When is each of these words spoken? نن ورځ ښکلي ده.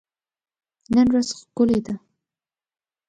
نن 0.95 1.07
ورځ 1.13 1.27
ښکلي 1.39 1.79
ده. 1.85 1.95